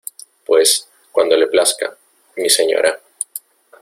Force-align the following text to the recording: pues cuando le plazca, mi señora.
pues 0.47 0.89
cuando 1.11 1.37
le 1.37 1.45
plazca, 1.45 1.95
mi 2.37 2.49
señora. 2.49 2.99